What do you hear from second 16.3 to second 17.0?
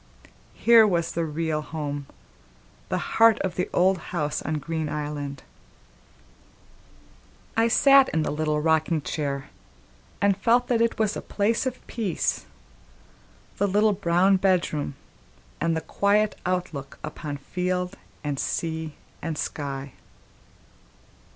outlook